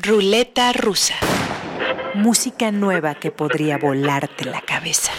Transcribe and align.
Ruleta 0.00 0.72
rusa. 0.72 1.14
Música 2.14 2.70
nueva 2.70 3.16
que 3.16 3.32
podría 3.32 3.78
volarte 3.78 4.44
la 4.44 4.60
cabeza. 4.60 5.10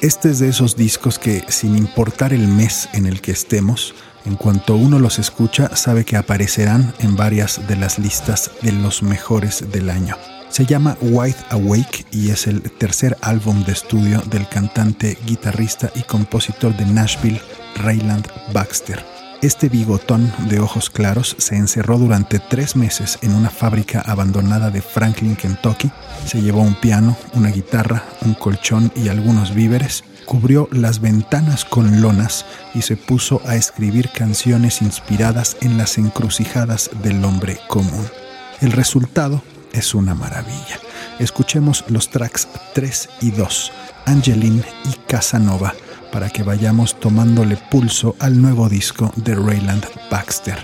Este 0.00 0.30
es 0.30 0.38
de 0.38 0.50
esos 0.50 0.76
discos 0.76 1.18
que, 1.18 1.44
sin 1.48 1.76
importar 1.76 2.32
el 2.32 2.46
mes 2.46 2.88
en 2.92 3.06
el 3.06 3.20
que 3.20 3.32
estemos, 3.32 3.92
en 4.24 4.36
cuanto 4.36 4.76
uno 4.76 5.00
los 5.00 5.18
escucha, 5.18 5.74
sabe 5.74 6.04
que 6.04 6.16
aparecerán 6.16 6.94
en 7.00 7.16
varias 7.16 7.66
de 7.66 7.74
las 7.74 7.98
listas 7.98 8.52
de 8.62 8.70
los 8.70 9.02
mejores 9.02 9.72
del 9.72 9.90
año. 9.90 10.16
Se 10.48 10.64
llama 10.64 10.96
Wide 11.00 11.34
Awake 11.50 12.06
y 12.12 12.30
es 12.30 12.46
el 12.46 12.62
tercer 12.62 13.16
álbum 13.20 13.64
de 13.64 13.72
estudio 13.72 14.20
del 14.26 14.48
cantante, 14.48 15.18
guitarrista 15.26 15.90
y 15.96 16.02
compositor 16.02 16.76
de 16.76 16.86
Nashville, 16.86 17.40
Rayland 17.82 18.28
Baxter. 18.52 19.11
Este 19.42 19.68
bigotón 19.68 20.32
de 20.48 20.60
ojos 20.60 20.88
claros 20.88 21.34
se 21.36 21.56
encerró 21.56 21.98
durante 21.98 22.38
tres 22.38 22.76
meses 22.76 23.18
en 23.22 23.34
una 23.34 23.50
fábrica 23.50 24.00
abandonada 24.00 24.70
de 24.70 24.80
Franklin, 24.80 25.34
Kentucky. 25.34 25.90
Se 26.24 26.40
llevó 26.40 26.60
un 26.60 26.76
piano, 26.76 27.16
una 27.34 27.48
guitarra, 27.48 28.04
un 28.24 28.34
colchón 28.34 28.92
y 28.94 29.08
algunos 29.08 29.52
víveres. 29.52 30.04
Cubrió 30.26 30.68
las 30.70 31.00
ventanas 31.00 31.64
con 31.64 32.00
lonas 32.00 32.46
y 32.72 32.82
se 32.82 32.96
puso 32.96 33.42
a 33.44 33.56
escribir 33.56 34.10
canciones 34.10 34.80
inspiradas 34.80 35.56
en 35.60 35.76
las 35.76 35.98
encrucijadas 35.98 36.90
del 37.02 37.24
hombre 37.24 37.58
común. 37.66 38.06
El 38.60 38.70
resultado 38.70 39.42
es 39.72 39.92
una 39.92 40.14
maravilla. 40.14 40.78
Escuchemos 41.18 41.84
los 41.88 42.10
tracks 42.10 42.46
3 42.74 43.08
y 43.22 43.32
2, 43.32 43.72
Angeline 44.06 44.62
y 44.84 44.94
Casanova 45.08 45.74
para 46.12 46.28
que 46.28 46.42
vayamos 46.42 47.00
tomándole 47.00 47.56
pulso 47.56 48.14
al 48.20 48.40
nuevo 48.40 48.68
disco 48.68 49.12
de 49.16 49.34
Rayland 49.34 49.84
Baxter. 50.10 50.58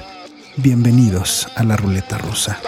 Bienvenidos 0.56 1.48
a 1.56 1.64
la 1.64 1.76
ruleta 1.76 2.18
rusa. 2.18 2.58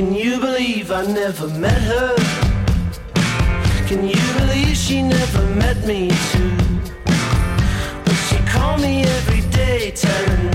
Can 0.00 0.14
you 0.14 0.40
believe 0.40 0.90
I 0.90 1.04
never 1.04 1.46
met 1.46 1.78
her? 1.78 2.16
Can 3.86 4.08
you 4.08 4.22
believe 4.38 4.74
she 4.74 5.02
never 5.02 5.42
met 5.56 5.76
me 5.84 6.08
too? 6.32 6.56
But 8.06 8.14
she 8.14 8.38
called 8.48 8.80
me 8.80 9.02
every 9.02 9.42
day, 9.50 9.90
telling 9.90 10.49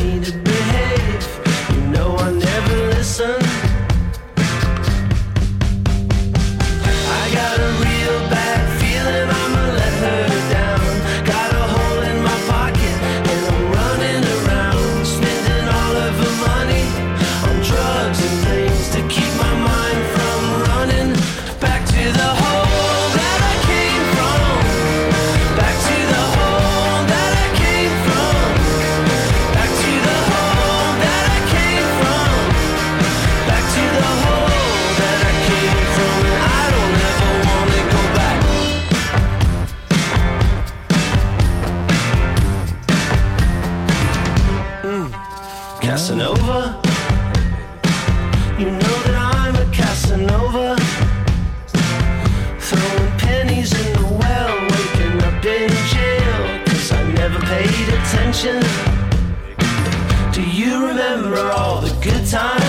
the 62.35 62.64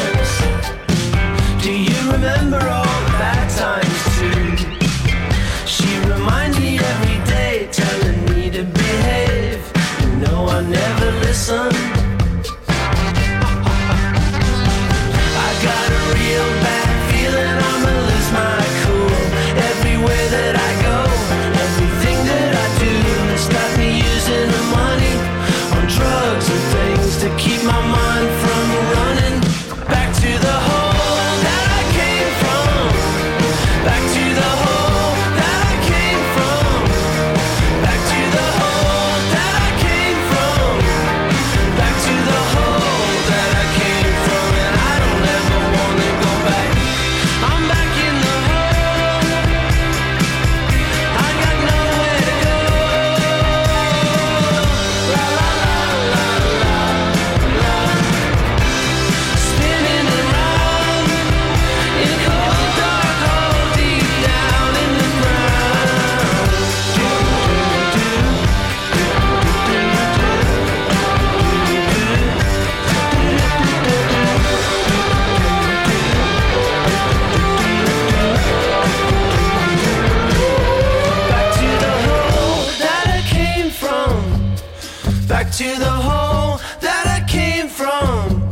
Back 85.29 85.51
to 85.53 85.65
the 85.79 85.91
hole 85.91 86.61
that 86.81 87.07
I 87.07 87.21
came 87.29 87.69
from. 87.69 88.49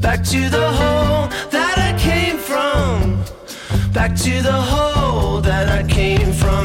Back 0.00 0.22
to 0.24 0.50
the 0.50 0.70
hole 0.70 1.28
that 1.50 1.78
I 1.78 1.98
came 1.98 2.36
from. 2.36 3.24
Back 3.92 4.14
to 4.16 4.42
the 4.42 4.52
hole 4.52 5.40
that 5.40 5.68
I 5.68 5.82
came 5.88 6.32
from, 6.32 6.63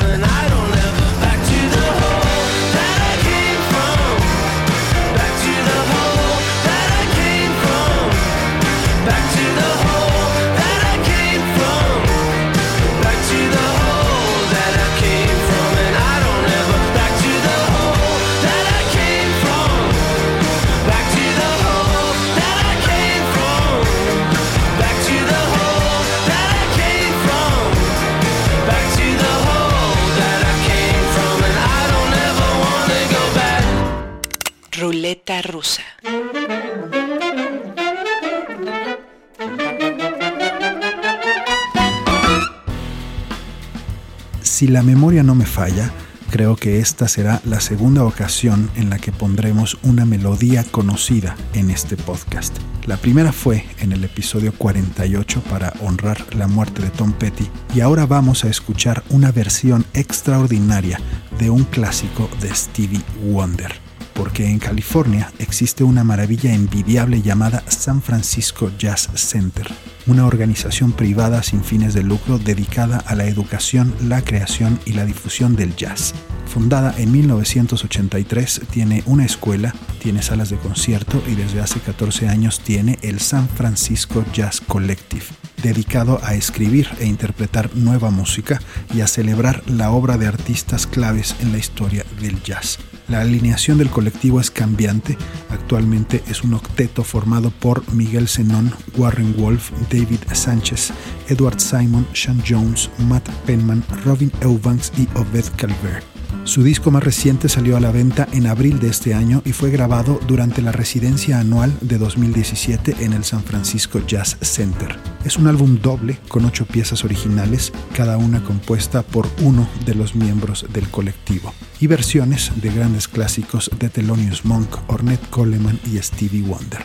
Si 44.41 44.67
la 44.67 44.83
memoria 44.83 45.23
no 45.23 45.35
me 45.35 45.45
falla, 45.45 45.91
creo 46.29 46.55
que 46.55 46.79
esta 46.79 47.07
será 47.07 47.41
la 47.45 47.59
segunda 47.59 48.03
ocasión 48.03 48.69
en 48.75 48.89
la 48.89 48.99
que 48.99 49.11
pondremos 49.11 49.79
una 49.83 50.05
melodía 50.05 50.63
conocida 50.63 51.35
en 51.53 51.71
este 51.71 51.97
podcast. 51.97 52.55
La 52.85 52.97
primera 52.97 53.31
fue 53.31 53.65
en 53.79 53.93
el 53.93 54.03
episodio 54.03 54.53
48 54.53 55.41
para 55.49 55.73
honrar 55.81 56.35
la 56.35 56.47
muerte 56.47 56.83
de 56.83 56.89
Tom 56.89 57.13
Petty 57.13 57.49
y 57.73 57.81
ahora 57.81 58.05
vamos 58.05 58.43
a 58.43 58.49
escuchar 58.49 59.03
una 59.09 59.31
versión 59.31 59.85
extraordinaria 59.93 60.99
de 61.39 61.49
un 61.49 61.63
clásico 61.63 62.29
de 62.41 62.53
Stevie 62.53 63.01
Wonder. 63.23 63.88
Porque 64.19 64.49
en 64.49 64.59
California 64.59 65.31
existe 65.39 65.85
una 65.85 66.03
maravilla 66.03 66.53
envidiable 66.53 67.21
llamada 67.21 67.63
San 67.69 68.01
Francisco 68.01 68.69
Jazz 68.77 69.07
Center, 69.15 69.65
una 70.07 70.27
organización 70.27 70.91
privada 70.91 71.41
sin 71.41 71.63
fines 71.63 71.93
de 71.93 72.03
lucro 72.03 72.37
dedicada 72.37 72.97
a 72.97 73.15
la 73.15 73.27
educación, 73.27 73.95
la 74.03 74.21
creación 74.21 74.77
y 74.85 74.91
la 74.91 75.05
difusión 75.05 75.55
del 75.55 75.73
jazz. 75.77 76.13
Fundada 76.47 76.93
en 76.97 77.13
1983, 77.13 78.63
tiene 78.69 79.03
una 79.05 79.23
escuela, 79.23 79.73
tiene 80.01 80.21
salas 80.21 80.49
de 80.49 80.57
concierto 80.57 81.23
y 81.25 81.35
desde 81.35 81.61
hace 81.61 81.79
14 81.79 82.27
años 82.27 82.59
tiene 82.59 82.99
el 83.01 83.21
San 83.21 83.47
Francisco 83.47 84.25
Jazz 84.33 84.59
Collective, 84.59 85.27
dedicado 85.63 86.19
a 86.23 86.33
escribir 86.33 86.89
e 86.99 87.05
interpretar 87.05 87.73
nueva 87.73 88.11
música 88.11 88.59
y 88.93 88.99
a 88.99 89.07
celebrar 89.07 89.63
la 89.69 89.91
obra 89.91 90.17
de 90.17 90.27
artistas 90.27 90.87
claves 90.87 91.37
en 91.39 91.53
la 91.53 91.57
historia 91.57 92.03
del 92.19 92.43
jazz. 92.43 92.79
La 93.09 93.21
alineación 93.21 93.79
del 93.79 93.89
colectivo 93.89 94.39
es 94.39 94.51
cambiante. 94.51 95.17
Actualmente 95.49 96.23
es 96.27 96.43
un 96.43 96.53
octeto 96.53 97.03
formado 97.03 97.49
por 97.49 97.91
Miguel 97.93 98.27
Zenón, 98.27 98.71
Warren 98.97 99.35
Wolf, 99.35 99.71
David 99.89 100.19
Sánchez, 100.31 100.91
Edward 101.27 101.59
Simon, 101.59 102.05
Sean 102.13 102.41
Jones, 102.47 102.89
Matt 103.07 103.27
Penman, 103.45 103.83
Robin 104.05 104.31
Eubanks 104.41 104.91
y 104.97 105.07
Obed 105.17 105.45
Calvert. 105.57 106.08
Su 106.49 106.63
disco 106.63 106.89
más 106.89 107.03
reciente 107.03 107.47
salió 107.47 107.77
a 107.77 107.79
la 107.79 107.91
venta 107.91 108.27
en 108.31 108.47
abril 108.47 108.79
de 108.79 108.87
este 108.87 109.13
año 109.13 109.43
y 109.45 109.51
fue 109.51 109.69
grabado 109.69 110.19
durante 110.27 110.63
la 110.63 110.71
residencia 110.71 111.39
anual 111.39 111.77
de 111.79 111.99
2017 111.99 112.95
en 113.01 113.13
el 113.13 113.23
San 113.23 113.43
Francisco 113.43 113.99
Jazz 114.07 114.35
Center. 114.41 114.97
Es 115.23 115.37
un 115.37 115.45
álbum 115.45 115.79
doble 115.79 116.17
con 116.27 116.45
ocho 116.45 116.65
piezas 116.65 117.05
originales, 117.05 117.71
cada 117.95 118.17
una 118.17 118.43
compuesta 118.43 119.03
por 119.03 119.27
uno 119.43 119.69
de 119.85 119.93
los 119.93 120.15
miembros 120.15 120.65
del 120.73 120.89
colectivo, 120.89 121.53
y 121.79 121.85
versiones 121.85 122.51
de 122.55 122.71
grandes 122.71 123.07
clásicos 123.07 123.69
de 123.77 123.89
Thelonious 123.89 124.43
Monk, 124.43 124.75
Ornette 124.87 125.29
Coleman 125.29 125.79
y 125.85 125.99
Stevie 125.99 126.41
Wonder. 126.41 126.83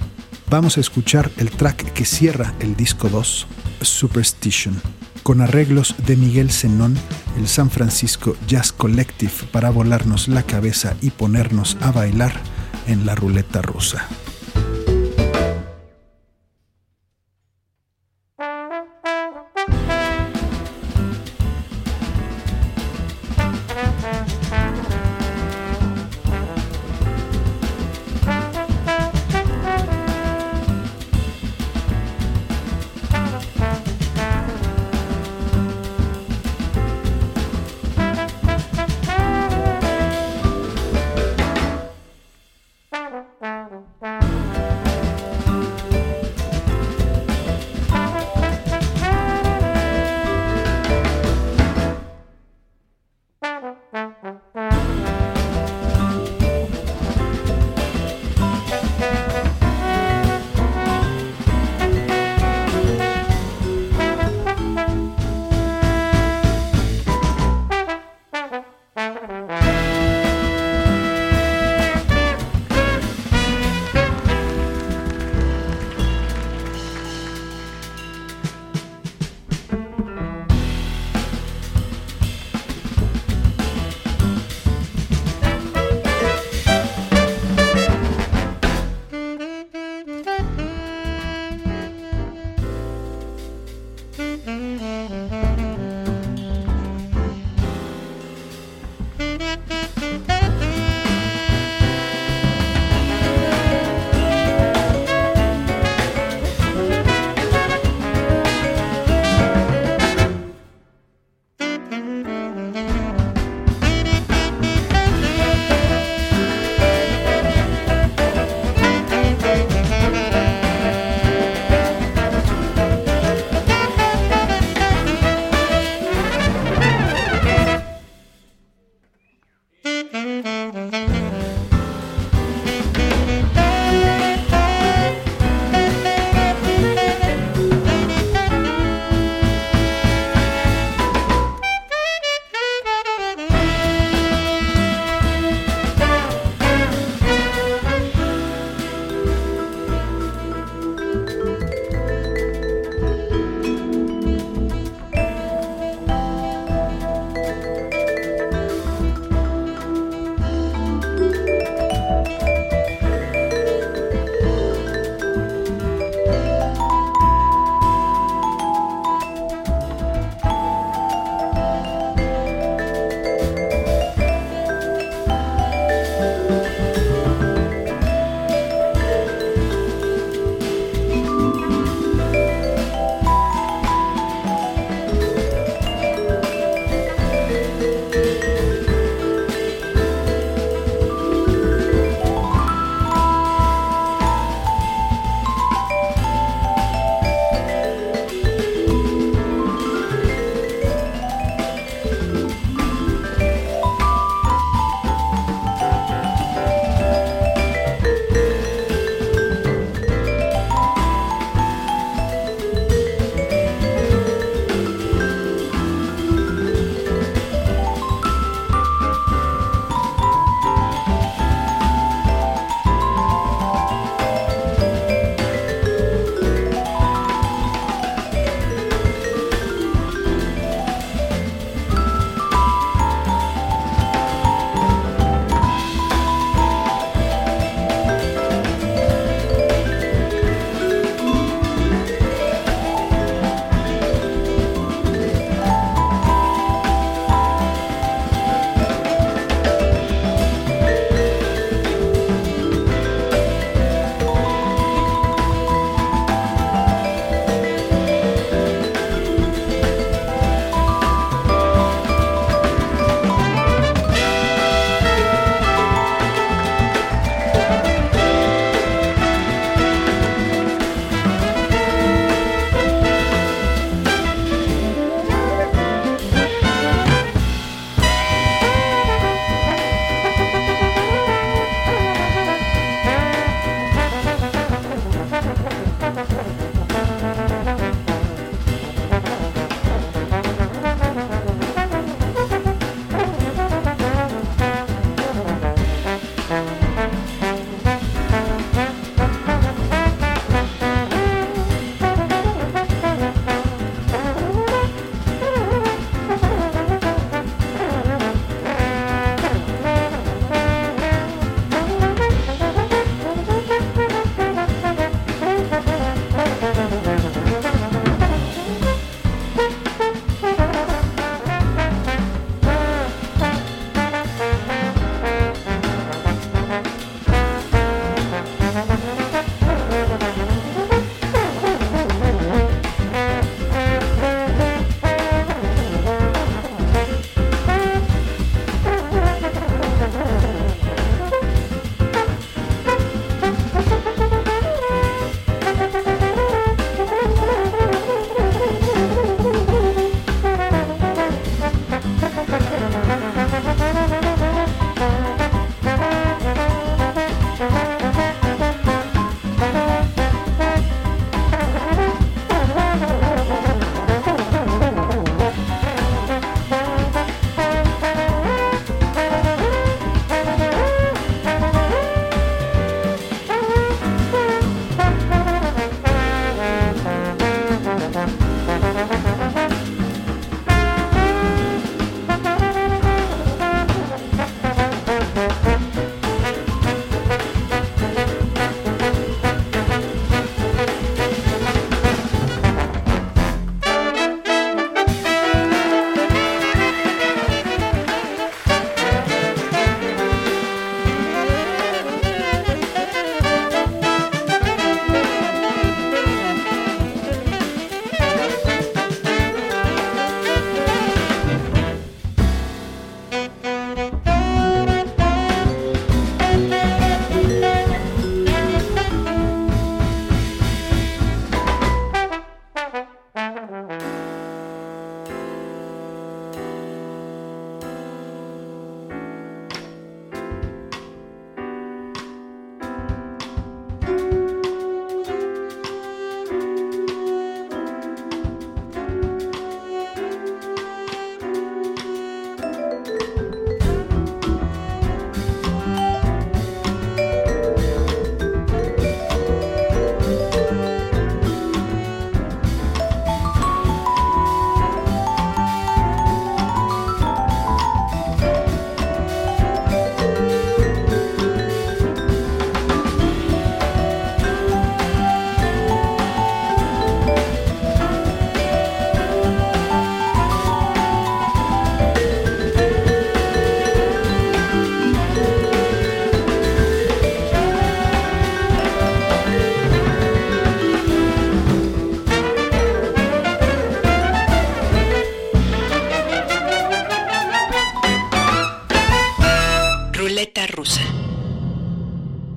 Vamos 0.50 0.76
a 0.76 0.80
escuchar 0.80 1.30
el 1.38 1.50
track 1.50 1.92
que 1.92 2.04
cierra 2.04 2.54
el 2.60 2.76
disco 2.76 3.08
2, 3.08 3.46
Superstition, 3.80 4.80
con 5.22 5.40
arreglos 5.40 5.94
de 6.06 6.16
Miguel 6.16 6.50
Zenón, 6.50 6.96
el 7.38 7.48
San 7.48 7.70
Francisco 7.70 8.36
Jazz 8.46 8.72
Collective 8.72 9.32
para 9.50 9.70
volarnos 9.70 10.28
la 10.28 10.42
cabeza 10.42 10.96
y 11.00 11.10
ponernos 11.10 11.76
a 11.80 11.92
bailar 11.92 12.34
en 12.86 13.06
la 13.06 13.14
ruleta 13.14 13.62
rusa. 13.62 14.06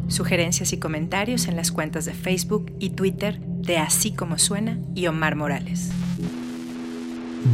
Sugerencias 0.08 0.72
y 0.72 0.78
comentarios 0.78 1.50
en 1.50 1.58
las 1.58 1.74
cuentas 1.74 2.06
de 2.06 2.14
Facebook 2.14 2.72
y 2.80 2.92
Twitter 2.92 3.42
de 3.42 3.78
Así 3.78 4.14
como 4.14 4.38
Suena 4.38 4.80
y 4.96 5.08
Omar 5.08 5.36
Morales. 5.36 5.90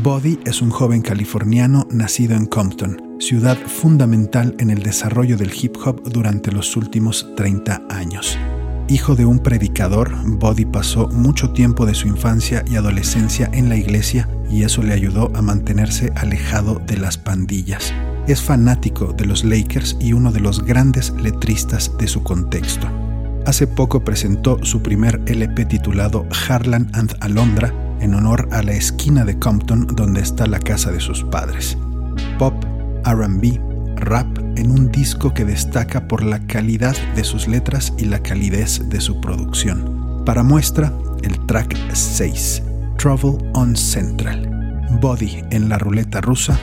Body 0.03 0.37
es 0.45 0.61
un 0.61 0.69
joven 0.69 1.01
californiano 1.01 1.87
nacido 1.89 2.35
en 2.35 2.45
Compton, 2.45 3.17
ciudad 3.19 3.57
fundamental 3.57 4.55
en 4.59 4.69
el 4.69 4.83
desarrollo 4.83 5.35
del 5.35 5.51
hip 5.51 5.77
hop 5.83 6.03
durante 6.03 6.51
los 6.51 6.77
últimos 6.77 7.27
30 7.35 7.81
años. 7.89 8.37
Hijo 8.89 9.15
de 9.15 9.25
un 9.25 9.39
predicador, 9.39 10.11
Body 10.25 10.65
pasó 10.65 11.07
mucho 11.07 11.53
tiempo 11.53 11.87
de 11.87 11.95
su 11.95 12.07
infancia 12.07 12.63
y 12.69 12.75
adolescencia 12.75 13.49
en 13.51 13.67
la 13.67 13.77
iglesia 13.77 14.29
y 14.47 14.61
eso 14.61 14.83
le 14.83 14.93
ayudó 14.93 15.31
a 15.33 15.41
mantenerse 15.41 16.11
alejado 16.15 16.75
de 16.85 16.97
las 16.97 17.17
pandillas. 17.17 17.91
Es 18.25 18.41
fanático 18.41 19.11
de 19.11 19.25
los 19.25 19.43
Lakers 19.43 19.97
y 19.99 20.13
uno 20.13 20.31
de 20.31 20.39
los 20.39 20.63
grandes 20.63 21.11
letristas 21.21 21.91
de 21.97 22.07
su 22.07 22.23
contexto. 22.23 22.87
Hace 23.45 23.67
poco 23.67 24.05
presentó 24.05 24.63
su 24.63 24.81
primer 24.81 25.21
LP 25.25 25.65
titulado 25.65 26.25
Harlan 26.47 26.89
and 26.93 27.13
Alondra 27.19 27.73
en 27.99 28.13
honor 28.13 28.47
a 28.51 28.63
la 28.63 28.71
esquina 28.71 29.25
de 29.25 29.37
Compton 29.37 29.87
donde 29.87 30.21
está 30.21 30.47
la 30.47 30.59
casa 30.59 30.89
de 30.89 31.01
sus 31.01 31.25
padres. 31.25 31.77
Pop, 32.39 32.53
RB, 33.03 33.59
rap 33.97 34.37
en 34.55 34.71
un 34.71 34.89
disco 34.89 35.33
que 35.33 35.43
destaca 35.43 36.07
por 36.07 36.23
la 36.23 36.39
calidad 36.47 36.95
de 37.15 37.25
sus 37.25 37.49
letras 37.49 37.91
y 37.97 38.05
la 38.05 38.19
calidez 38.19 38.87
de 38.87 39.01
su 39.01 39.19
producción. 39.19 40.23
Para 40.25 40.43
muestra, 40.43 40.93
el 41.23 41.37
track 41.45 41.75
6, 41.91 42.63
Trouble 42.97 43.37
on 43.53 43.75
Central, 43.75 44.79
Body 45.01 45.43
en 45.51 45.67
la 45.67 45.77
ruleta 45.77 46.21
rusa 46.21 46.57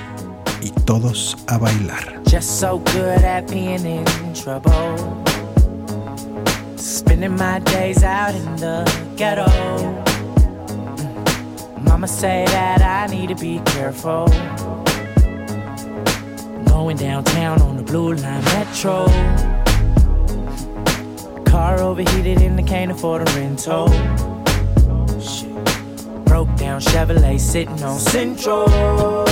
y 0.63 0.71
todos 0.85 1.37
a 1.49 1.59
bailar. 1.59 2.23
Just 2.25 2.61
so 2.61 2.79
good 2.79 3.23
at 3.23 3.51
being 3.51 3.85
in 3.85 4.05
trouble. 4.35 5.25
Spending 6.77 7.37
my 7.37 7.59
days 7.61 8.03
out 8.03 8.35
in 8.35 8.57
the 8.57 8.85
ghetto. 9.17 9.47
Mm. 10.97 11.85
Mama 11.85 12.09
say 12.09 12.45
that 12.47 12.83
I 12.83 13.07
need 13.13 13.29
to 13.29 13.35
be 13.35 13.61
careful. 13.67 14.27
Going 16.67 16.97
downtown 16.97 17.61
on 17.63 17.77
the 17.77 17.83
blue 17.83 18.15
line 18.15 18.45
metro. 18.45 19.07
Car 21.45 21.81
overheated 21.81 22.41
and 22.43 22.59
I 22.59 22.63
can't 22.63 22.91
afford 22.91 23.23
a 23.23 23.33
rental. 23.33 23.89
Broke 26.25 26.55
down 26.57 26.81
Chevrolet 26.81 27.39
sitting 27.41 27.83
on 27.83 27.99
Central. 27.99 29.30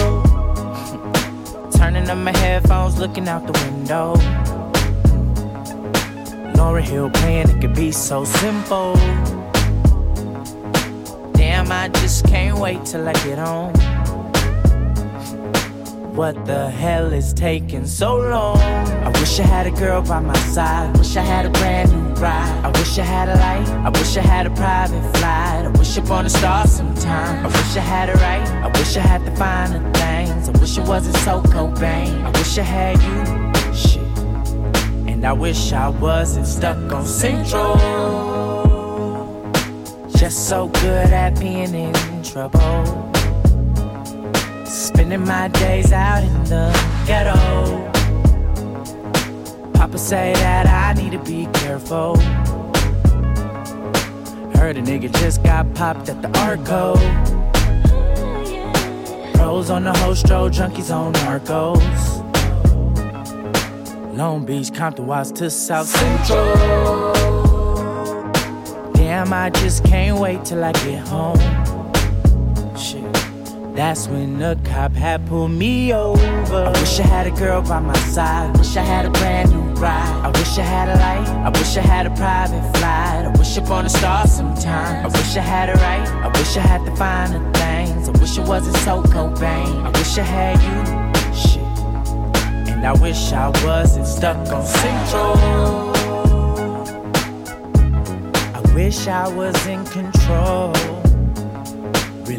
Turning 1.89 2.11
up 2.11 2.19
my 2.19 2.37
headphones, 2.37 2.99
looking 2.99 3.27
out 3.29 3.47
the 3.47 3.55
window. 3.65 4.13
Laura 6.55 6.83
Hill 6.83 7.09
playing, 7.09 7.49
it 7.49 7.63
could 7.63 7.75
be 7.75 7.91
so 7.93 8.27
simple. 8.27 8.93
Damn, 11.33 11.73
I 11.73 11.89
just 11.95 12.27
can't 12.27 12.59
wait 12.59 12.85
till 12.85 13.09
I 13.09 13.15
get 13.25 13.39
home. 13.39 13.73
What 16.15 16.45
the 16.45 16.69
hell 16.69 17.11
is 17.11 17.33
taking 17.33 17.87
so 17.87 18.19
long? 18.19 18.59
I 18.59 19.09
wish 19.19 19.41
I 19.41 19.45
had 19.45 19.67
a 19.67 19.71
girl 19.71 20.03
by 20.03 20.21
my 20.21 20.37
side. 20.53 20.95
Wish 20.99 21.17
I 21.17 21.23
had 21.23 21.47
a 21.47 21.51
brand 21.51 21.91
new 21.91 22.21
ride. 22.21 22.65
I 22.65 22.69
wish 22.79 22.99
I 22.99 23.03
had 23.03 23.31
a 23.31 23.37
light. 23.37 23.67
I 23.87 23.89
wish 23.89 24.15
I 24.15 24.21
had 24.21 24.47
a 24.47 24.51
private 24.51 25.17
flight. 25.17 25.65
I 25.65 25.69
wish 25.69 25.97
upon 25.97 26.27
a 26.27 26.29
star 26.29 26.67
sometime. 26.67 27.47
I 27.47 27.49
wish 27.49 27.77
I 27.79 27.81
had 27.81 28.11
it 28.11 28.17
right. 28.17 28.47
I 28.63 28.67
wish 28.79 28.95
I 28.99 29.01
had 29.01 29.25
the 29.25 29.35
finer 29.37 29.91
I 30.27 30.51
wish 30.59 30.77
it 30.77 30.85
wasn't 30.89 31.17
so 31.19 31.41
Cobain. 31.43 32.25
I 32.25 32.31
wish 32.31 32.59
I 32.59 32.63
had 32.63 32.97
you. 33.03 33.75
Shit. 33.75 34.03
And 35.07 35.25
I 35.25 35.33
wish 35.33 35.73
I 35.73 35.89
wasn't 35.89 36.47
stuck 36.47 36.77
on 36.93 37.07
Central. 37.07 37.77
Just 40.17 40.49
so 40.49 40.69
good 40.69 41.13
at 41.13 41.39
being 41.39 41.73
in 41.73 42.23
trouble. 42.25 43.13
Spending 44.67 45.25
my 45.25 45.47
days 45.49 45.93
out 45.93 46.25
in 46.25 46.45
the 46.45 46.73
ghetto. 47.07 47.37
Papa 49.75 49.99
say 49.99 50.33
that 50.35 50.67
I 50.67 51.01
need 51.01 51.13
to 51.13 51.21
be 51.21 51.47
careful. 51.53 52.17
Heard 54.59 54.77
a 54.77 54.83
nigga 54.83 55.13
just 55.21 55.45
got 55.45 55.73
popped 55.75 56.09
at 56.09 56.21
the 56.23 56.39
Arco. 56.41 56.97
Pros 59.39 59.71
on 59.71 59.85
the 59.85 59.93
hostro, 59.93 60.49
junkies 60.49 60.93
on 60.93 61.13
narcos. 61.13 61.79
Long 64.17 64.45
Beach, 64.45 64.75
Compton, 64.75 65.07
Watts 65.07 65.31
to 65.31 65.49
South 65.49 65.87
Central. 65.87 67.13
Damn, 68.95 69.33
I 69.33 69.51
just 69.51 69.85
can't 69.85 70.19
wait 70.19 70.45
till 70.45 70.65
I 70.65 70.73
get 70.73 71.07
home. 71.07 71.39
That's 73.79 74.09
when 74.09 74.41
the 74.41 74.59
cop 74.65 74.93
had 74.95 75.25
pulled 75.29 75.53
me 75.53 75.95
over. 75.95 76.65
I 76.65 76.71
wish 76.81 76.99
I 76.99 77.05
had 77.05 77.29
a 77.29 77.31
girl 77.31 77.63
by 77.63 77.79
my 77.79 77.97
side. 78.11 78.59
Wish 78.59 78.77
I 78.77 78.83
had 78.83 79.07
a 79.07 79.11
brand 79.11 79.53
new 79.53 79.61
ride. 79.81 80.21
I 80.25 80.31
wish 80.37 80.59
I 80.59 80.63
had 80.63 80.89
a 80.89 80.97
light. 80.97 81.29
I 81.47 81.49
wish 81.51 81.77
I 81.77 81.83
had 81.83 82.05
a 82.05 82.11
private 82.17 82.61
flight. 82.77 83.27
I 83.27 83.29
wish 83.39 83.57
upon 83.57 83.87
a 83.87 83.89
star 83.89 84.27
sometime. 84.27 85.07
I 85.07 85.09
wish 85.09 85.37
I 85.37 85.43
had 85.43 85.69
it 85.69 85.77
right. 85.77 86.09
I 86.09 86.27
wish 86.27 86.57
I 86.57 86.61
had 86.61 86.85
the 86.85 86.97
finer 86.97 87.39
things. 87.53 88.09
I 88.09 88.21
wish 88.21 88.37
it 88.37 88.49
wasn't 88.49 88.79
so 88.79 89.01
Cobain. 89.01 89.87
I 89.87 89.91
wish 89.97 90.19
I 90.19 90.23
had 90.25 90.59
you. 90.67 90.79
Shit. 91.33 91.63
And 92.73 92.85
I 92.85 92.95
wish 92.95 93.33
I 93.33 93.49
wasn't 93.65 94.09
stuck 94.09 94.39
on 94.49 94.67
Central. 94.67 95.35
I 98.57 98.75
wish 98.75 99.07
I 99.07 99.29
was 99.29 99.55
in 99.69 99.85
control. 99.85 100.75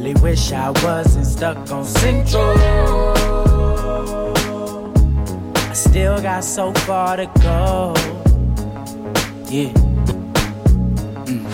Really 0.09 0.21
wish 0.21 0.51
I 0.51 0.71
wasn't 0.71 1.27
stuck 1.27 1.71
on 1.71 1.85
Central. 1.85 2.57
I 5.55 5.73
still 5.73 6.19
got 6.19 6.43
so 6.43 6.73
far 6.73 7.15
to 7.17 7.27
go. 7.43 7.93
Yeah. 9.51 9.71
Mm. 11.29 11.45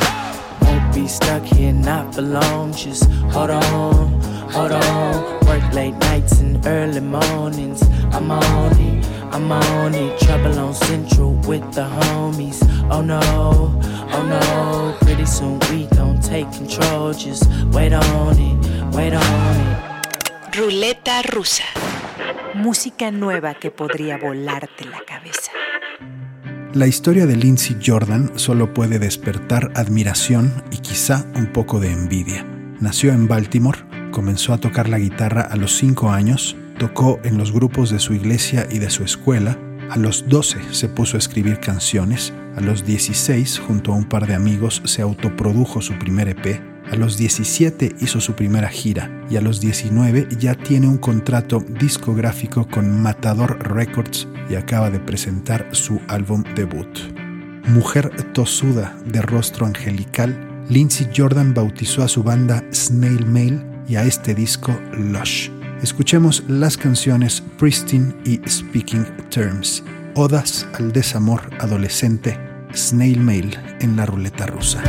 Won't 0.62 0.96
be 0.96 1.06
stuck 1.06 1.44
here 1.44 1.74
not 1.74 2.16
for 2.16 2.22
long. 2.22 2.72
Just 2.72 3.12
hold 3.34 3.50
on, 3.50 4.22
hold 4.52 4.72
on. 4.72 5.46
Work 5.48 5.74
late 5.74 5.96
nights 5.96 6.40
and 6.40 6.66
early 6.66 7.02
mornings. 7.02 7.82
I'm 8.14 8.32
on 8.32 8.80
it, 8.80 9.06
I'm 9.36 9.52
on 9.52 9.94
it. 9.94 10.18
Trouble 10.20 10.58
on 10.58 10.74
Central 10.74 11.34
with 11.46 11.62
the 11.74 11.84
homies. 11.84 12.64
Oh 12.90 13.02
no, 13.02 13.20
oh 13.20 14.24
no. 14.24 14.96
Pretty 15.02 15.26
soon 15.26 15.60
we 15.70 15.88
gon' 15.98 16.22
take 16.22 16.50
control. 16.54 17.14
Just 17.14 17.44
wait 17.74 17.92
on 17.92 18.40
it, 18.40 18.96
wait 18.96 19.14
on 19.14 19.56
it. 19.60 20.56
Ruleta 20.56 21.22
rusa. 21.24 21.66
Música 22.54 23.12
nueva 23.12 23.56
que 23.56 23.72
podría 23.72 24.18
volarte 24.18 24.86
la 24.86 25.02
cabeza. 25.06 25.52
La 26.74 26.88
historia 26.88 27.26
de 27.26 27.36
Lindsay 27.36 27.76
Jordan 27.86 28.40
solo 28.40 28.74
puede 28.74 29.00
despertar 29.00 29.74
admiración 29.76 30.64
y 30.72 30.78
quizá 30.78 31.26
un 31.36 31.48
poco 31.48 31.82
de 31.82 31.92
envidia. 31.92 32.46
Nació 32.80 33.12
en 33.12 33.28
Baltimore, 33.28 33.80
comenzó 34.12 34.54
a 34.54 34.60
tocar 34.60 34.88
la 34.88 34.98
guitarra 34.98 35.42
a 35.42 35.58
los 35.58 35.76
5 35.76 36.10
años, 36.10 36.56
tocó 36.78 37.20
en 37.24 37.38
los 37.38 37.52
grupos 37.52 37.90
de 37.90 38.00
su 38.00 38.14
iglesia 38.14 38.68
y 38.72 38.80
de 38.80 38.90
su 38.90 39.04
escuela, 39.04 39.58
a 39.90 39.98
los 39.98 40.28
12 40.28 40.60
se 40.72 40.90
puso 40.90 41.18
a 41.18 41.20
escribir 41.20 41.60
canciones, 41.60 42.34
a 42.56 42.62
los 42.62 42.86
16 42.86 43.60
junto 43.60 43.94
a 43.94 43.96
un 43.96 44.06
par 44.06 44.28
de 44.28 44.34
amigos 44.34 44.82
se 44.86 45.02
autoprodujo 45.02 45.82
su 45.82 45.94
primer 46.00 46.30
EP, 46.30 46.62
a 46.92 46.96
los 46.96 47.18
17 47.18 47.96
hizo 48.00 48.22
su 48.22 48.34
primera 48.34 48.70
gira 48.70 49.10
y 49.30 49.38
a 49.38 49.42
los 49.42 49.60
19 49.60 50.28
ya 50.40 50.56
tiene 50.56 50.88
un 50.88 50.98
contrato 50.98 51.64
discográfico 51.80 52.68
con 52.68 53.02
Matador 53.02 53.58
Records 53.74 54.28
y 54.50 54.56
acaba 54.56 54.90
de 54.90 55.00
presentar 55.00 55.68
su 55.72 56.00
álbum 56.08 56.44
debut. 56.56 56.88
Mujer 57.68 58.12
tosuda 58.34 58.96
de 59.06 59.22
rostro 59.22 59.66
angelical, 59.66 60.66
Lindsay 60.70 61.10
Jordan 61.16 61.54
bautizó 61.54 62.04
a 62.04 62.08
su 62.08 62.24
banda 62.24 62.64
Snail 62.72 63.26
Mail 63.26 63.64
y 63.88 63.96
a 63.96 64.04
este 64.04 64.36
disco 64.36 64.72
Lush. 64.94 65.55
Escuchemos 65.86 66.44
las 66.48 66.78
canciones 66.78 67.44
Pristine 67.60 68.12
y 68.26 68.42
Speaking 68.50 69.06
Terms, 69.30 69.84
odas 70.16 70.68
al 70.74 70.92
desamor 70.92 71.42
adolescente, 71.60 72.40
Snail 72.74 73.20
Mail 73.20 73.56
en 73.82 73.96
la 73.96 74.08
ruleta 74.08 74.48
rusa. 74.48 74.82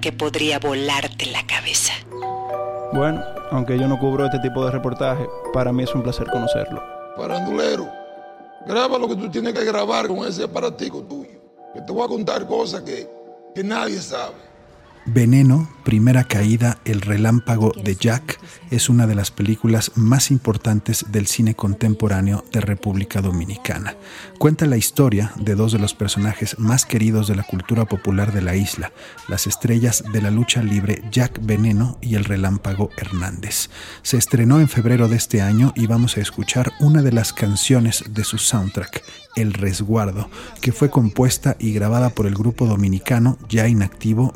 Que 0.00 0.12
podría 0.12 0.58
volarte 0.58 1.26
la 1.26 1.46
cabeza. 1.46 1.92
Bueno, 2.92 3.22
aunque 3.50 3.78
yo 3.78 3.86
no 3.86 3.98
cubro 3.98 4.24
este 4.24 4.38
tipo 4.40 4.64
de 4.64 4.72
reportaje, 4.72 5.26
para 5.52 5.72
mí 5.72 5.84
es 5.84 5.94
un 5.94 6.02
placer 6.02 6.26
conocerlo. 6.28 6.82
Parandulero, 7.16 7.88
graba 8.66 8.98
lo 8.98 9.08
que 9.08 9.16
tú 9.16 9.30
tienes 9.30 9.54
que 9.54 9.64
grabar 9.64 10.08
con 10.08 10.18
ese 10.26 10.44
aparatico 10.44 11.02
tuyo. 11.02 11.40
Que 11.74 11.82
te 11.82 11.92
voy 11.92 12.04
a 12.04 12.08
contar 12.08 12.46
cosas 12.46 12.82
que, 12.82 13.08
que 13.54 13.62
nadie 13.62 14.00
sabe. 14.00 14.34
Veneno, 15.06 15.68
Primera 15.90 16.22
Caída, 16.22 16.78
El 16.84 17.00
Relámpago 17.00 17.72
de 17.72 17.96
Jack 17.96 18.38
es 18.70 18.88
una 18.88 19.08
de 19.08 19.16
las 19.16 19.32
películas 19.32 19.90
más 19.96 20.30
importantes 20.30 21.06
del 21.10 21.26
cine 21.26 21.56
contemporáneo 21.56 22.44
de 22.52 22.60
República 22.60 23.20
Dominicana. 23.20 23.96
Cuenta 24.38 24.66
la 24.66 24.76
historia 24.76 25.32
de 25.36 25.56
dos 25.56 25.72
de 25.72 25.80
los 25.80 25.94
personajes 25.94 26.56
más 26.60 26.86
queridos 26.86 27.26
de 27.26 27.34
la 27.34 27.42
cultura 27.42 27.86
popular 27.86 28.32
de 28.32 28.40
la 28.40 28.54
isla, 28.54 28.92
las 29.26 29.48
estrellas 29.48 30.04
de 30.12 30.22
la 30.22 30.30
lucha 30.30 30.62
libre 30.62 31.02
Jack 31.10 31.40
Veneno 31.42 31.98
y 32.00 32.14
El 32.14 32.24
Relámpago 32.24 32.90
Hernández. 32.96 33.68
Se 34.02 34.16
estrenó 34.16 34.60
en 34.60 34.68
febrero 34.68 35.08
de 35.08 35.16
este 35.16 35.42
año 35.42 35.72
y 35.74 35.88
vamos 35.88 36.16
a 36.16 36.20
escuchar 36.20 36.72
una 36.78 37.02
de 37.02 37.10
las 37.10 37.32
canciones 37.32 38.04
de 38.08 38.22
su 38.22 38.38
soundtrack, 38.38 39.02
el 39.34 39.52
Resguardo, 39.54 40.30
que 40.60 40.70
fue 40.70 40.90
compuesta 40.90 41.56
y 41.58 41.72
grabada 41.72 42.10
por 42.10 42.26
el 42.26 42.34
grupo 42.34 42.66
dominicano 42.66 43.38
ya 43.48 43.66
inactivo 43.66 44.32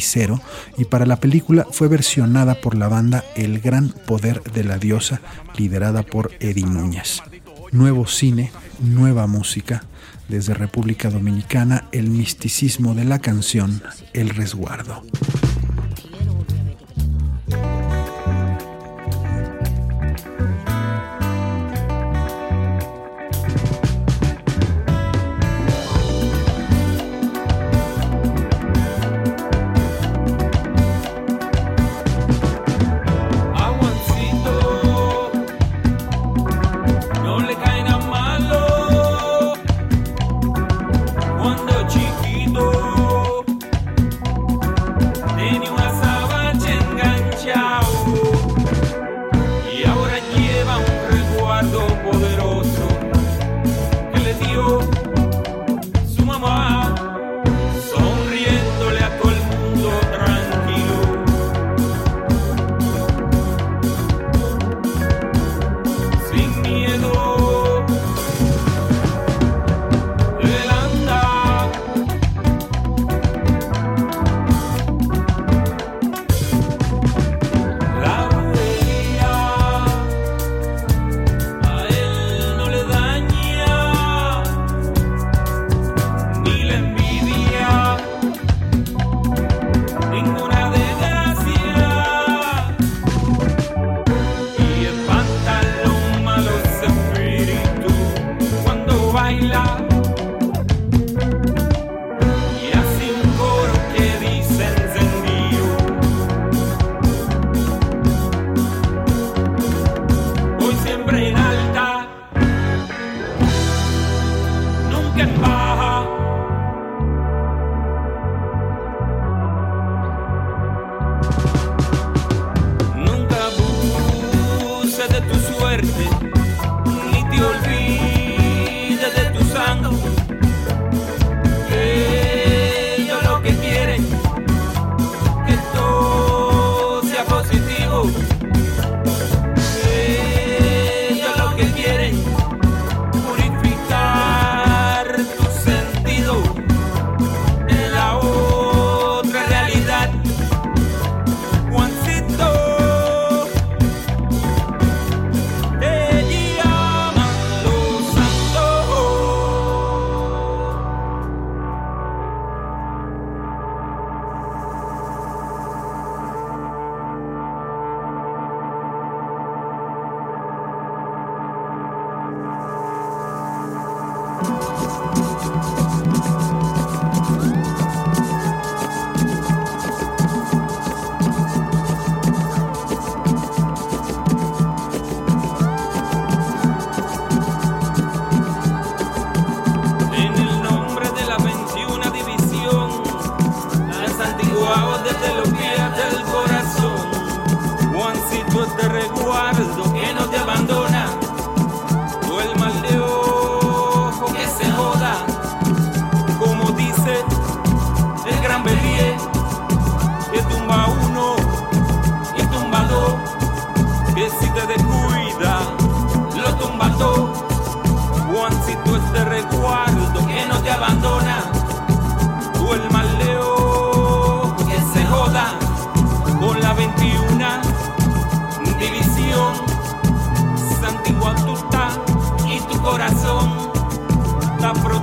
Cero 0.00 0.40
y 0.76 0.86
para 0.94 1.06
la 1.06 1.16
película 1.16 1.66
fue 1.72 1.88
versionada 1.88 2.60
por 2.60 2.76
la 2.76 2.86
banda 2.86 3.24
El 3.34 3.58
Gran 3.58 3.88
Poder 3.88 4.40
de 4.44 4.62
la 4.62 4.78
Diosa, 4.78 5.20
liderada 5.58 6.04
por 6.04 6.30
Eddie 6.38 6.66
Núñez. 6.66 7.20
Nuevo 7.72 8.06
cine, 8.06 8.52
nueva 8.78 9.26
música, 9.26 9.82
desde 10.28 10.54
República 10.54 11.10
Dominicana, 11.10 11.88
el 11.90 12.10
misticismo 12.10 12.94
de 12.94 13.06
la 13.06 13.18
canción 13.18 13.82
El 14.12 14.28
Resguardo. 14.28 15.02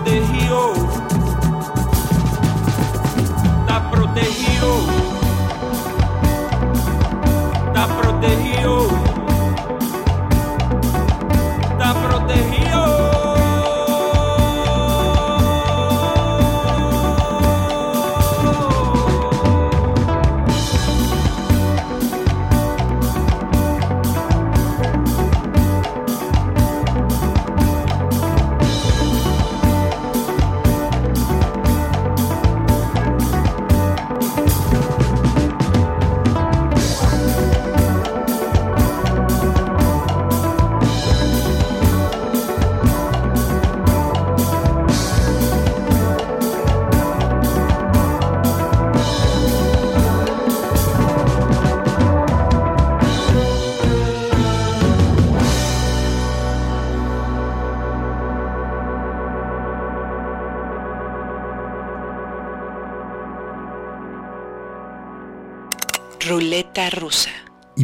Está 0.01 0.03
protegido. 0.03 0.70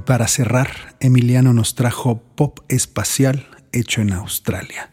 Para 0.08 0.30
cerrar, 0.30 0.70
Emiliano 1.02 1.52
nos 1.52 1.76
trajo 1.76 2.22
pop 2.36 2.62
espacial 2.70 3.46
hecho 3.74 4.00
en 4.00 4.14
Australia. 4.14 4.90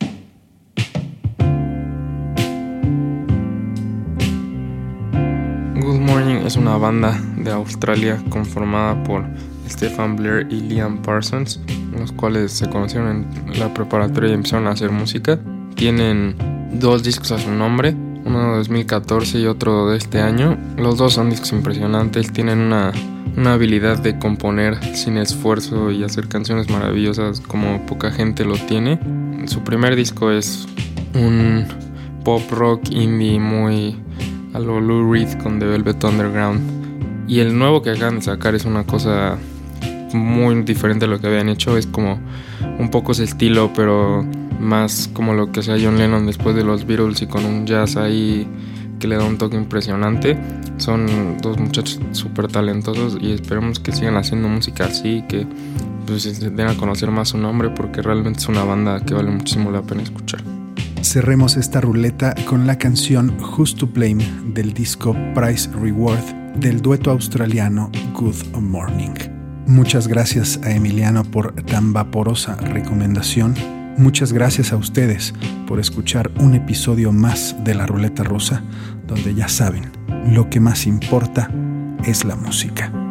Good 5.77 6.01
Morning 6.01 6.45
es 6.45 6.57
una 6.57 6.77
banda 6.79 7.17
de 7.37 7.53
Australia 7.53 8.21
conformada 8.29 9.05
por 9.05 9.25
Stefan 9.69 10.17
Blair 10.17 10.49
y 10.51 10.61
Liam 10.62 11.01
Parsons, 11.01 11.61
los 11.97 12.11
cuales 12.11 12.51
se 12.51 12.69
conocieron 12.69 13.25
en 13.47 13.61
la 13.61 13.73
preparatoria 13.73 14.31
y 14.31 14.35
empezaron 14.35 14.67
a 14.67 14.73
hacer 14.73 14.91
música. 14.91 15.39
Tienen 15.77 16.35
dos 16.73 17.05
discos 17.05 17.31
a 17.31 17.39
su 17.39 17.53
nombre, 17.53 17.95
uno 18.25 18.51
de 18.51 18.57
2014 18.57 19.39
y 19.39 19.47
otro 19.47 19.91
de 19.91 19.97
este 19.97 20.21
año. 20.21 20.59
Los 20.77 20.99
dos 20.99 21.12
son 21.12 21.31
discos 21.31 21.53
impresionantes, 21.53 22.33
tienen 22.33 22.59
una, 22.59 22.93
una 23.37 23.55
habilidad 23.55 23.99
de 23.99 24.18
componer 24.18 24.82
sin 24.95 25.16
esfuerzo 25.16 25.91
y 25.91 26.05
hacer 26.05 26.28
canciones 26.28 26.70
maravillosas 26.70 27.41
como 27.41 27.85
poca 27.87 28.11
gente 28.11 28.45
lo 28.45 28.57
tiene. 28.57 28.99
Su 29.47 29.62
primer 29.62 29.97
disco 29.97 30.30
es 30.30 30.66
un 31.14 31.66
pop 32.24 32.43
rock 32.51 32.91
indie 32.91 33.39
muy 33.39 33.97
a 34.55 34.59
lo 34.61 34.80
Lou 34.80 35.12
Reed 35.12 35.35
con 35.43 35.59
The 35.59 35.66
Velvet 35.66 36.03
Underground. 36.05 37.28
Y 37.28 37.41
el 37.41 37.59
nuevo 37.59 37.82
que 37.82 37.91
acaban 37.91 38.16
de 38.16 38.22
sacar 38.22 38.55
es 38.55 38.64
una 38.64 38.85
cosa 38.85 39.37
muy 40.12 40.62
diferente 40.62 41.07
a 41.07 41.09
lo 41.09 41.20
que 41.20 41.26
habían 41.26 41.49
hecho. 41.49 41.76
Es 41.76 41.87
como 41.87 42.20
un 42.78 42.91
poco 42.91 43.12
ese 43.12 43.24
estilo, 43.24 43.72
pero 43.74 44.24
más 44.61 45.11
como 45.12 45.35
lo 45.35 45.51
que 45.51 45.61
hacía 45.61 45.76
John 45.80 45.99
Lennon 45.99 46.26
después 46.26 46.55
de 46.55 46.64
los 46.64 46.87
Beatles 46.87 47.20
y 47.22 47.26
con 47.26 47.45
un 47.45 47.66
jazz 47.66 47.97
ahí 47.97 48.47
que 48.99 49.09
le 49.09 49.16
da 49.16 49.24
un 49.24 49.38
toque 49.38 49.57
impresionante. 49.57 50.38
Son 50.76 51.07
dos 51.40 51.59
muchachos 51.59 52.01
súper 52.12 52.49
talentosos 52.49 53.18
y 53.20 53.32
esperemos 53.32 53.78
que 53.78 53.92
sigan 53.92 54.16
haciendo 54.16 54.49
música 54.49 54.86
así, 54.86 55.24
que 55.28 55.47
pues, 56.07 56.22
se 56.22 56.51
den 56.51 56.68
a 56.68 56.76
conocer 56.76 57.11
más 57.11 57.30
su 57.30 57.38
nombre 57.38 57.70
porque 57.70 58.03
realmente 58.03 58.40
es 58.40 58.49
una 58.49 58.64
banda 58.64 59.01
que 59.05 59.14
vale 59.14 59.30
muchísimo 59.30 59.70
la 59.70 59.82
pena 59.82 60.03
escuchar. 60.03 60.42
Cerremos 61.03 61.57
esta 61.57 61.80
ruleta 61.80 62.34
con 62.47 62.66
la 62.66 62.78
canción 62.78 63.36
Who's 63.38 63.74
to 63.74 63.86
Blame 63.86 64.24
del 64.47 64.72
disco 64.72 65.14
Price 65.34 65.68
Reward 65.70 66.24
del 66.57 66.80
dueto 66.80 67.11
australiano 67.11 67.90
Good 68.14 68.57
Morning. 68.59 69.14
Muchas 69.66 70.09
gracias 70.09 70.61
a 70.62 70.72
Emiliano 70.72 71.24
por 71.24 71.55
tan 71.64 71.92
vaporosa 71.92 72.57
recomendación. 72.57 73.55
Muchas 73.97 74.32
gracias 74.32 74.72
a 74.72 74.76
ustedes 74.76 75.32
por 75.68 75.78
escuchar 75.78 76.30
un 76.40 76.55
episodio 76.55 77.12
más 77.12 77.55
de 77.62 77.74
la 77.74 77.86
ruleta 77.86 78.24
rusa, 78.24 78.62
donde 79.07 79.34
ya 79.34 79.49
saben, 79.49 79.92
lo 80.26 80.51
que 80.51 80.59
más 80.59 80.86
importa 80.86 81.51
es 82.05 82.24
la 82.24 82.34
música. 82.34 83.04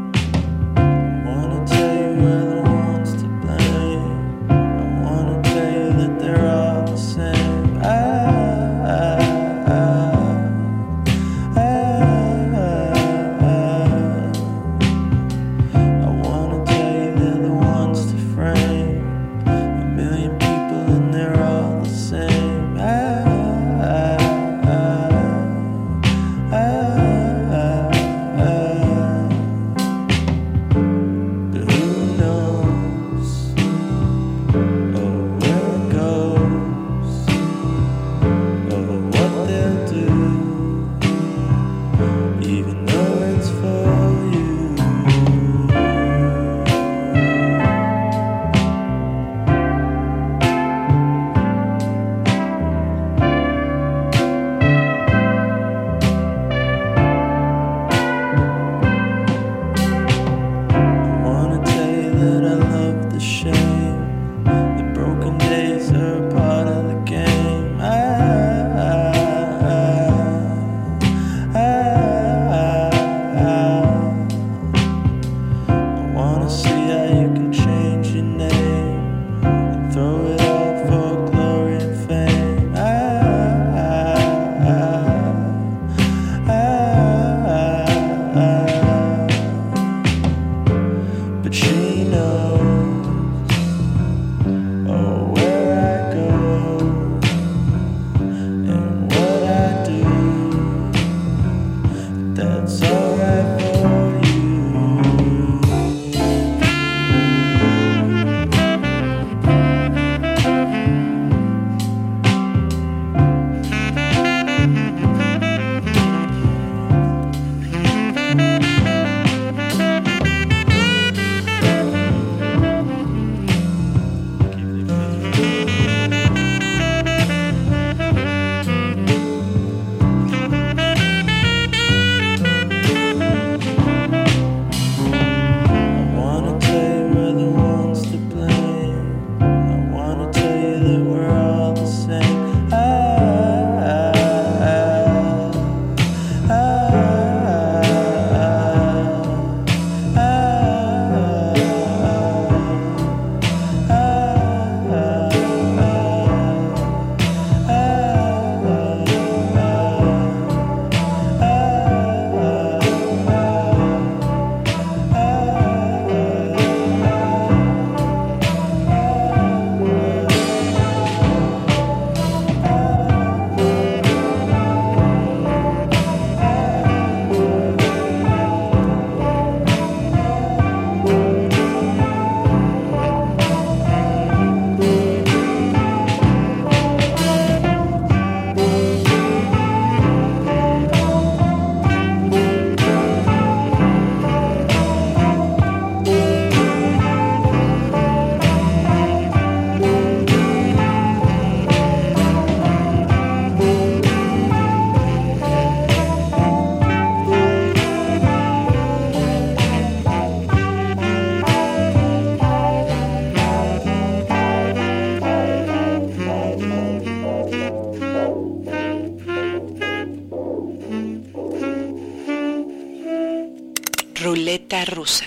Rusa. 224.86 225.26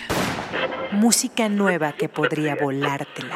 Música 0.93 1.49
nueva 1.49 1.93
que 1.93 2.09
podría 2.09 2.57
volarte 2.57 3.23
la 3.23 3.36